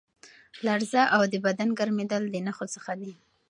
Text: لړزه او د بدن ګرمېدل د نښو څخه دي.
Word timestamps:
لړزه 0.65 1.03
او 1.15 1.21
د 1.31 1.33
بدن 1.45 1.69
ګرمېدل 1.79 2.23
د 2.29 2.35
نښو 2.45 2.65
څخه 2.75 2.91
دي. 3.01 3.11